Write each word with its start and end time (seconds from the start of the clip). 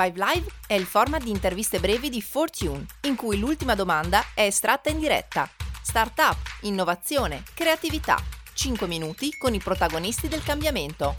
Five 0.00 0.14
Live 0.14 0.46
è 0.68 0.74
il 0.74 0.84
format 0.84 1.24
di 1.24 1.30
interviste 1.30 1.80
brevi 1.80 2.08
di 2.08 2.22
Fortune, 2.22 2.86
in 3.00 3.16
cui 3.16 3.36
l'ultima 3.36 3.74
domanda 3.74 4.26
è 4.32 4.42
estratta 4.42 4.90
in 4.90 5.00
diretta. 5.00 5.50
Startup, 5.82 6.36
innovazione, 6.60 7.42
creatività. 7.52 8.16
5 8.54 8.86
minuti 8.86 9.36
con 9.36 9.54
i 9.54 9.58
protagonisti 9.58 10.28
del 10.28 10.44
cambiamento. 10.44 11.16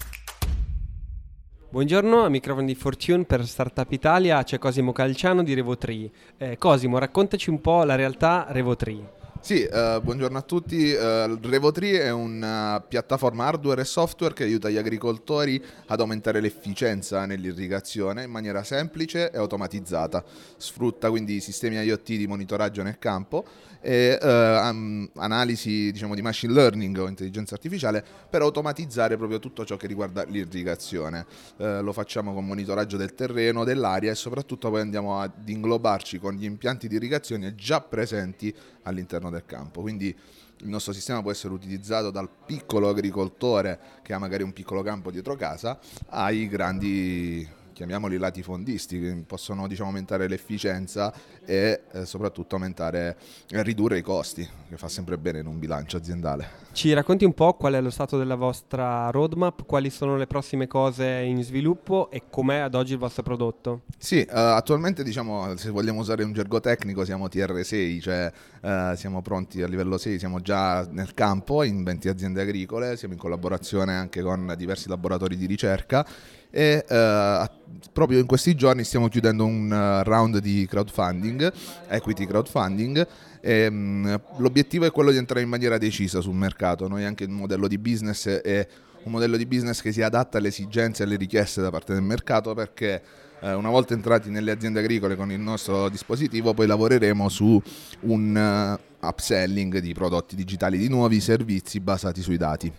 Buongiorno, 1.69 2.23
a 2.23 2.29
microfono 2.29 2.67
di 2.67 2.75
Fortune 2.75 3.25
per 3.25 3.45
Startup 3.45 3.91
Italia 3.91 4.41
c'è 4.43 4.57
Cosimo 4.57 4.93
Calciano 4.93 5.43
di 5.43 5.53
Revo3. 5.55 6.11
Eh, 6.37 6.57
Cosimo, 6.57 6.99
raccontaci 6.99 7.49
un 7.49 7.59
po' 7.59 7.83
la 7.83 7.95
realtà 7.95 8.47
Revo3. 8.49 9.18
Sì, 9.41 9.67
uh, 9.71 10.01
buongiorno 10.01 10.37
a 10.37 10.41
tutti. 10.41 10.91
Uh, 10.91 11.39
Revo3 11.39 12.01
è 12.01 12.11
una 12.11 12.83
piattaforma 12.85 13.45
hardware 13.45 13.81
e 13.81 13.85
software 13.85 14.33
che 14.33 14.43
aiuta 14.43 14.69
gli 14.69 14.77
agricoltori 14.77 15.63
ad 15.87 16.01
aumentare 16.01 16.41
l'efficienza 16.41 17.25
nell'irrigazione 17.25 18.23
in 18.23 18.31
maniera 18.31 18.63
semplice 18.63 19.31
e 19.31 19.37
automatizzata. 19.37 20.23
Sfrutta 20.57 21.09
quindi 21.09 21.39
sistemi 21.39 21.77
IoT 21.77 22.05
di 22.17 22.27
monitoraggio 22.27 22.83
nel 22.83 22.99
campo 22.99 23.45
e 23.81 24.19
uh, 24.21 24.27
um, 24.27 25.09
analisi 25.15 25.89
diciamo, 25.93 26.15
di 26.15 26.21
machine 26.21 26.51
learning 26.51 26.97
o 26.97 27.07
intelligenza 27.07 27.55
artificiale 27.55 28.03
per 28.29 28.41
automatizzare 28.41 29.15
proprio 29.15 29.39
tutto 29.39 29.63
ciò 29.63 29.77
che 29.77 29.87
riguarda 29.87 30.25
l'irrigazione. 30.25 31.25
lo 31.57 31.93
facciamo 31.93 32.33
con 32.33 32.45
monitoraggio 32.45 32.97
del 32.97 33.15
terreno, 33.15 33.63
dell'aria 33.63 34.11
e 34.11 34.15
soprattutto 34.15 34.69
poi 34.69 34.81
andiamo 34.81 35.21
ad 35.21 35.47
inglobarci 35.47 36.19
con 36.19 36.33
gli 36.33 36.43
impianti 36.43 36.89
di 36.89 36.95
irrigazione 36.95 37.55
già 37.55 37.79
presenti 37.79 38.53
all'interno 38.83 39.28
del 39.29 39.45
campo. 39.45 39.81
Quindi 39.81 40.15
il 40.61 40.67
nostro 40.67 40.91
sistema 40.93 41.21
può 41.21 41.31
essere 41.31 41.53
utilizzato 41.53 42.11
dal 42.11 42.29
piccolo 42.45 42.89
agricoltore 42.89 43.79
che 44.01 44.13
ha 44.13 44.19
magari 44.19 44.43
un 44.43 44.53
piccolo 44.53 44.81
campo 44.81 45.11
dietro 45.11 45.35
casa 45.35 45.79
ai 46.07 46.47
grandi 46.47 47.47
chiamiamoli 47.79 48.17
latifondisti, 48.17 48.99
che 48.99 49.23
possono 49.25 49.65
diciamo, 49.65 49.87
aumentare 49.87 50.27
l'efficienza 50.27 51.13
e 51.45 51.83
eh, 51.93 52.05
soprattutto 52.05 52.55
aumentare, 52.55 53.15
eh, 53.51 53.63
ridurre 53.63 53.97
i 53.97 54.01
costi, 54.01 54.45
che 54.67 54.75
fa 54.75 54.89
sempre 54.89 55.17
bene 55.17 55.39
in 55.39 55.45
un 55.45 55.59
bilancio 55.59 55.95
aziendale. 55.95 56.67
Ci 56.73 56.91
racconti 56.91 57.23
un 57.23 57.33
po' 57.33 57.53
qual 57.53 57.75
è 57.75 57.81
lo 57.81 57.89
stato 57.89 58.17
della 58.17 58.35
vostra 58.35 59.09
roadmap, 59.11 59.65
quali 59.65 59.89
sono 59.89 60.17
le 60.17 60.27
prossime 60.27 60.67
cose 60.67 61.05
in 61.05 61.41
sviluppo 61.41 62.11
e 62.11 62.23
com'è 62.29 62.57
ad 62.57 62.75
oggi 62.75 62.91
il 62.91 62.99
vostro 62.99 63.23
prodotto? 63.23 63.83
Sì, 63.97 64.27
uh, 64.29 64.35
attualmente 64.35 65.01
diciamo, 65.01 65.55
se 65.55 65.69
vogliamo 65.69 66.01
usare 66.01 66.23
un 66.23 66.33
gergo 66.33 66.59
tecnico 66.59 67.05
siamo 67.05 67.27
TR6, 67.27 68.01
cioè 68.01 68.31
uh, 68.61 68.95
siamo 68.95 69.21
pronti 69.21 69.61
a 69.61 69.67
livello 69.67 69.97
6, 69.97 70.19
siamo 70.19 70.41
già 70.41 70.85
nel 70.91 71.13
campo 71.13 71.63
in 71.63 71.83
20 71.83 72.09
aziende 72.09 72.41
agricole, 72.41 72.97
siamo 72.97 73.13
in 73.13 73.19
collaborazione 73.21 73.95
anche 73.95 74.21
con 74.21 74.53
diversi 74.57 74.89
laboratori 74.89 75.37
di 75.37 75.45
ricerca 75.45 76.05
e 76.51 76.83
uh, 76.87 77.68
proprio 77.91 78.19
in 78.19 78.25
questi 78.25 78.55
giorni 78.55 78.83
stiamo 78.83 79.07
chiudendo 79.07 79.45
un 79.45 79.71
uh, 79.71 80.03
round 80.07 80.39
di 80.39 80.65
crowdfunding, 80.69 81.51
equity 81.87 82.25
crowdfunding. 82.25 83.07
E, 83.41 83.67
um, 83.67 84.19
l'obiettivo 84.37 84.85
è 84.85 84.91
quello 84.91 85.11
di 85.11 85.17
entrare 85.17 85.41
in 85.41 85.49
maniera 85.49 85.77
decisa 85.77 86.21
sul 86.21 86.35
mercato. 86.35 86.87
Noi 86.87 87.05
anche 87.05 87.23
il 87.23 87.29
modello 87.29 87.67
di 87.67 87.77
business 87.77 88.27
è 88.27 88.67
un 89.03 89.11
modello 89.11 89.37
di 89.37 89.45
business 89.45 89.81
che 89.81 89.91
si 89.91 90.01
adatta 90.01 90.37
alle 90.37 90.49
esigenze 90.49 91.03
e 91.03 91.05
alle 91.05 91.15
richieste 91.15 91.61
da 91.61 91.69
parte 91.69 91.93
del 91.93 92.01
mercato 92.01 92.53
perché 92.53 93.01
uh, 93.41 93.47
una 93.49 93.69
volta 93.69 93.93
entrati 93.93 94.29
nelle 94.29 94.51
aziende 94.51 94.79
agricole 94.79 95.15
con 95.15 95.31
il 95.31 95.39
nostro 95.39 95.89
dispositivo 95.89 96.53
poi 96.53 96.67
lavoreremo 96.67 97.29
su 97.29 97.61
un 98.01 98.77
upselling 99.01 99.77
di 99.79 99.93
prodotti 99.93 100.35
digitali 100.35 100.77
di 100.77 100.89
nuovi 100.89 101.19
servizi 101.21 101.79
basati 101.79 102.21
sui 102.21 102.37
dati. 102.37 102.71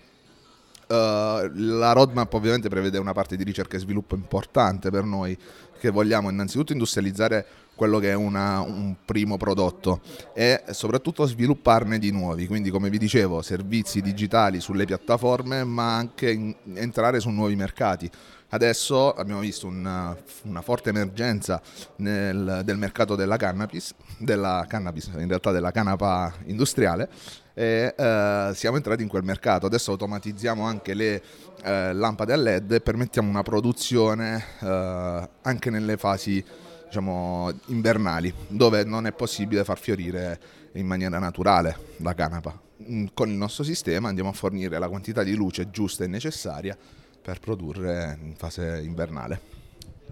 Uh, 0.90 1.48
la 1.54 1.92
roadmap 1.92 2.32
ovviamente 2.34 2.68
prevede 2.68 2.98
una 2.98 3.12
parte 3.12 3.36
di 3.36 3.44
ricerca 3.44 3.76
e 3.76 3.78
sviluppo 3.78 4.16
importante 4.16 4.90
per 4.90 5.04
noi, 5.04 5.38
che 5.78 5.90
vogliamo 5.90 6.30
innanzitutto 6.30 6.72
industrializzare 6.72 7.46
quello 7.76 7.98
che 7.98 8.10
è 8.10 8.14
una, 8.14 8.60
un 8.60 8.96
primo 9.04 9.36
prodotto 9.36 10.00
e 10.34 10.64
soprattutto 10.70 11.24
svilupparne 11.26 11.98
di 11.98 12.10
nuovi, 12.10 12.46
quindi 12.46 12.70
come 12.70 12.90
vi 12.90 12.98
dicevo 12.98 13.40
servizi 13.40 14.02
digitali 14.02 14.60
sulle 14.60 14.84
piattaforme 14.84 15.64
ma 15.64 15.96
anche 15.96 16.30
in, 16.30 16.54
entrare 16.74 17.20
su 17.20 17.30
nuovi 17.30 17.56
mercati. 17.56 18.10
Adesso 18.52 19.12
abbiamo 19.12 19.40
visto 19.40 19.68
una, 19.68 20.16
una 20.42 20.60
forte 20.60 20.88
emergenza 20.88 21.62
nel, 21.96 22.62
del 22.64 22.76
mercato 22.78 23.14
della 23.14 23.36
cannabis, 23.36 23.94
della 24.18 24.64
cannabis, 24.68 25.06
in 25.16 25.28
realtà 25.28 25.52
della 25.52 25.70
canapa 25.70 26.34
industriale, 26.46 27.08
e 27.54 27.94
eh, 27.96 28.50
siamo 28.54 28.76
entrati 28.76 29.02
in 29.02 29.08
quel 29.08 29.22
mercato. 29.22 29.66
Adesso 29.66 29.92
automatizziamo 29.92 30.64
anche 30.64 30.94
le 30.94 31.22
eh, 31.62 31.92
lampade 31.92 32.32
a 32.32 32.36
LED 32.36 32.72
e 32.72 32.80
permettiamo 32.80 33.28
una 33.28 33.42
produzione 33.42 34.44
eh, 34.60 35.28
anche 35.42 35.70
nelle 35.70 35.96
fasi 35.96 36.44
diciamo, 36.86 37.52
invernali, 37.66 38.34
dove 38.48 38.82
non 38.82 39.06
è 39.06 39.12
possibile 39.12 39.62
far 39.62 39.78
fiorire 39.78 40.40
in 40.72 40.86
maniera 40.86 41.20
naturale 41.20 41.76
la 41.98 42.14
canapa. 42.14 42.58
Mm, 42.82 43.06
con 43.14 43.28
il 43.28 43.36
nostro 43.36 43.62
sistema 43.62 44.08
andiamo 44.08 44.30
a 44.30 44.32
fornire 44.32 44.76
la 44.80 44.88
quantità 44.88 45.22
di 45.22 45.34
luce 45.34 45.70
giusta 45.70 46.02
e 46.02 46.08
necessaria 46.08 46.76
per 47.22 47.38
produrre 47.40 48.18
in 48.22 48.34
fase 48.34 48.80
invernale. 48.82 49.58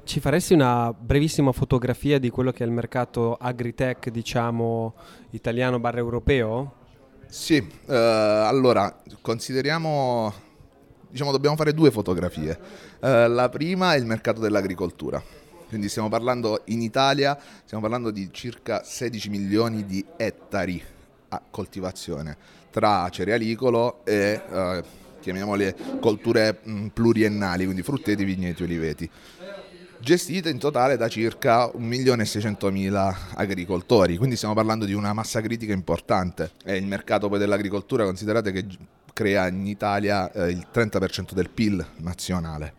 Ci 0.04 0.20
faresti 0.20 0.54
una 0.54 0.92
brevissima 0.92 1.52
fotografia 1.52 2.18
di 2.18 2.30
quello 2.30 2.50
che 2.50 2.64
è 2.64 2.66
il 2.66 2.72
mercato 2.72 3.34
agritech, 3.34 4.08
diciamo, 4.08 4.94
italiano 5.30 5.78
barra 5.78 5.98
europeo? 5.98 6.72
Sì, 7.26 7.56
eh, 7.56 7.94
allora, 7.94 9.02
consideriamo, 9.20 10.32
diciamo, 11.10 11.30
dobbiamo 11.30 11.56
fare 11.56 11.74
due 11.74 11.90
fotografie. 11.90 12.58
Eh, 13.00 13.28
la 13.28 13.50
prima 13.50 13.92
è 13.92 13.98
il 13.98 14.06
mercato 14.06 14.40
dell'agricoltura. 14.40 15.22
Quindi 15.68 15.90
stiamo 15.90 16.08
parlando 16.08 16.62
in 16.66 16.80
Italia, 16.80 17.38
stiamo 17.64 17.82
parlando 17.82 18.10
di 18.10 18.30
circa 18.32 18.82
16 18.82 19.28
milioni 19.28 19.84
di 19.84 20.02
ettari 20.16 20.82
a 21.28 21.42
coltivazione 21.50 22.36
tra 22.70 23.06
cerealicolo 23.10 24.04
e 24.04 24.40
eh, 24.50 24.82
chiamiamole 25.20 25.74
colture 26.00 26.60
mm, 26.66 26.86
pluriennali, 26.88 27.64
quindi 27.64 27.82
frutteti, 27.82 28.24
vigneti, 28.24 28.62
oliveti 28.62 29.10
gestite 30.00 30.48
in 30.48 30.58
totale 30.58 30.96
da 30.96 31.08
circa 31.08 31.66
1.600.000 31.66 33.16
agricoltori, 33.34 34.16
quindi 34.16 34.36
stiamo 34.36 34.54
parlando 34.54 34.84
di 34.84 34.92
una 34.92 35.12
massa 35.12 35.40
critica 35.40 35.72
importante. 35.72 36.52
E 36.64 36.76
il 36.76 36.86
mercato 36.86 37.28
poi 37.28 37.38
dell'agricoltura, 37.38 38.04
considerate 38.04 38.52
che 38.52 38.66
crea 39.12 39.48
in 39.48 39.66
Italia 39.66 40.30
eh, 40.30 40.50
il 40.50 40.66
30% 40.72 41.32
del 41.32 41.50
PIL 41.50 41.84
nazionale. 41.96 42.74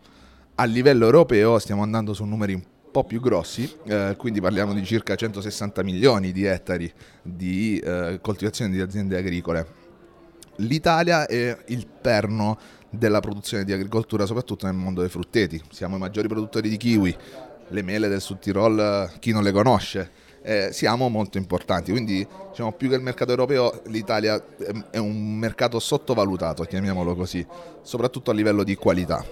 A 0.56 0.64
livello 0.64 1.04
europeo 1.04 1.58
stiamo 1.58 1.82
andando 1.82 2.12
su 2.14 2.24
numeri 2.24 2.54
un 2.54 2.62
po' 2.90 3.04
più 3.04 3.20
grossi, 3.20 3.70
eh, 3.84 4.14
quindi 4.16 4.40
parliamo 4.40 4.72
di 4.72 4.84
circa 4.84 5.14
160 5.14 5.82
milioni 5.82 6.32
di 6.32 6.44
ettari 6.44 6.92
di 7.22 7.78
eh, 7.78 8.18
coltivazione 8.20 8.70
di 8.70 8.80
aziende 8.80 9.16
agricole 9.16 9.79
l'Italia 10.60 11.26
è 11.26 11.56
il 11.66 11.86
perno 11.86 12.58
della 12.88 13.20
produzione 13.20 13.64
di 13.64 13.72
agricoltura, 13.72 14.26
soprattutto 14.26 14.66
nel 14.66 14.74
mondo 14.74 15.00
dei 15.00 15.10
frutteti. 15.10 15.62
Siamo 15.70 15.96
i 15.96 15.98
maggiori 15.98 16.28
produttori 16.28 16.68
di 16.68 16.76
kiwi, 16.76 17.16
le 17.68 17.82
mele 17.82 18.08
del 18.08 18.20
Sud 18.20 18.38
Tirol, 18.38 19.12
chi 19.18 19.32
non 19.32 19.42
le 19.42 19.52
conosce. 19.52 20.10
Eh, 20.42 20.70
siamo 20.72 21.08
molto 21.08 21.36
importanti, 21.36 21.90
quindi 21.90 22.26
diciamo, 22.48 22.72
più 22.72 22.88
che 22.88 22.94
il 22.94 23.02
mercato 23.02 23.30
europeo 23.30 23.82
l'Italia 23.86 24.42
è 24.90 24.96
un 24.96 25.36
mercato 25.36 25.78
sottovalutato, 25.78 26.64
chiamiamolo 26.64 27.14
così, 27.14 27.46
soprattutto 27.82 28.30
a 28.30 28.34
livello 28.34 28.64
di 28.64 28.74
qualità. 28.74 29.22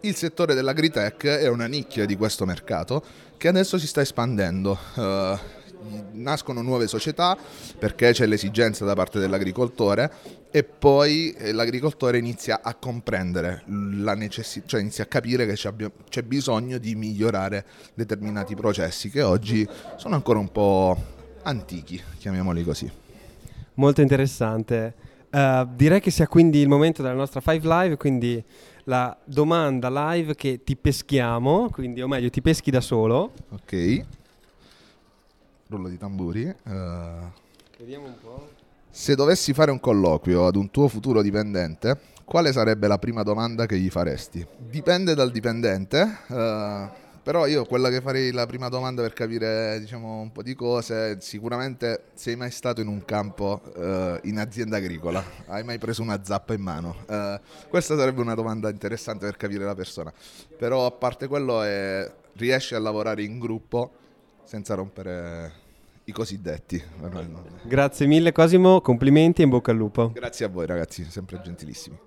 Il 0.00 0.14
settore 0.14 0.54
dell'agritech 0.54 1.26
è 1.26 1.48
una 1.48 1.66
nicchia 1.66 2.06
di 2.06 2.16
questo 2.16 2.44
mercato 2.46 3.02
che 3.36 3.48
adesso 3.48 3.78
si 3.78 3.86
sta 3.86 4.00
espandendo. 4.00 4.78
Uh, 4.94 5.38
nascono 6.12 6.62
nuove 6.62 6.86
società 6.86 7.36
perché 7.78 8.12
c'è 8.12 8.26
l'esigenza 8.26 8.84
da 8.84 8.94
parte 8.94 9.18
dell'agricoltore 9.18 10.10
e 10.50 10.62
poi 10.62 11.32
eh, 11.32 11.52
l'agricoltore 11.52 12.18
inizia 12.18 12.60
a 12.62 12.74
comprendere 12.74 13.64
la 13.66 14.14
necessità, 14.14 14.66
cioè 14.66 14.80
inizia 14.80 15.04
a 15.04 15.06
capire 15.06 15.46
che 15.46 15.54
c'è 16.08 16.22
bisogno 16.22 16.78
di 16.78 16.94
migliorare 16.94 17.64
determinati 17.94 18.54
processi 18.54 19.10
che 19.10 19.22
oggi 19.22 19.66
sono 19.96 20.14
ancora 20.14 20.38
un 20.38 20.52
po' 20.52 20.96
antichi, 21.42 22.00
chiamiamoli 22.18 22.62
così. 22.62 22.90
Molto 23.74 24.00
interessante. 24.00 24.94
Uh, 25.30 25.66
direi 25.74 26.00
che 26.00 26.12
sia 26.12 26.28
quindi 26.28 26.60
il 26.60 26.68
momento 26.68 27.02
della 27.02 27.14
nostra 27.14 27.40
Five 27.40 27.66
Live, 27.66 27.96
quindi 27.96 28.42
la 28.84 29.16
domanda 29.24 30.12
live 30.12 30.36
che 30.36 30.62
ti 30.62 30.76
peschiamo, 30.76 31.68
quindi 31.70 32.00
o 32.00 32.06
meglio 32.06 32.30
ti 32.30 32.40
peschi 32.40 32.70
da 32.70 32.80
solo. 32.80 33.32
Ok 33.50 34.22
rullo 35.76 35.88
di 35.88 35.98
tamburi. 35.98 36.44
Uh, 36.44 37.30
Vediamo 37.78 38.06
un 38.06 38.18
po'. 38.20 38.48
Se 38.90 39.14
dovessi 39.14 39.52
fare 39.52 39.70
un 39.70 39.80
colloquio 39.80 40.46
ad 40.46 40.56
un 40.56 40.70
tuo 40.70 40.88
futuro 40.88 41.20
dipendente, 41.20 41.98
quale 42.24 42.52
sarebbe 42.52 42.86
la 42.86 42.98
prima 42.98 43.22
domanda 43.22 43.66
che 43.66 43.76
gli 43.76 43.90
faresti? 43.90 44.46
Dipende 44.56 45.14
dal 45.14 45.32
dipendente, 45.32 46.18
uh, 46.28 46.88
però 47.22 47.46
io 47.46 47.64
quella 47.64 47.90
che 47.90 48.00
farei 48.00 48.30
la 48.30 48.46
prima 48.46 48.68
domanda 48.68 49.02
per 49.02 49.12
capire 49.12 49.80
diciamo, 49.80 50.20
un 50.20 50.30
po' 50.30 50.42
di 50.42 50.54
cose, 50.54 51.20
sicuramente 51.20 52.04
sei 52.14 52.36
mai 52.36 52.52
stato 52.52 52.80
in 52.80 52.86
un 52.86 53.04
campo 53.04 53.60
uh, 53.74 54.26
in 54.28 54.38
azienda 54.38 54.76
agricola? 54.76 55.24
Hai 55.46 55.64
mai 55.64 55.78
preso 55.78 56.02
una 56.02 56.22
zappa 56.22 56.54
in 56.54 56.62
mano? 56.62 56.94
Uh, 57.08 57.40
questa 57.68 57.96
sarebbe 57.96 58.20
una 58.20 58.34
domanda 58.34 58.70
interessante 58.70 59.26
per 59.26 59.36
capire 59.36 59.64
la 59.64 59.74
persona, 59.74 60.12
però 60.56 60.86
a 60.86 60.92
parte 60.92 61.26
quello 61.26 61.62
è 61.62 62.10
riesce 62.36 62.74
a 62.74 62.78
lavorare 62.78 63.22
in 63.22 63.38
gruppo 63.38 63.90
senza 64.44 64.74
rompere 64.74 65.62
i 66.04 66.12
cosiddetti. 66.12 66.82
Grazie 67.64 68.06
mille 68.06 68.32
Cosimo, 68.32 68.80
complimenti 68.80 69.40
e 69.40 69.44
in 69.44 69.50
bocca 69.50 69.70
al 69.70 69.76
lupo. 69.76 70.10
Grazie 70.12 70.46
a 70.46 70.48
voi 70.48 70.66
ragazzi, 70.66 71.04
sempre 71.04 71.40
gentilissimi. 71.42 71.98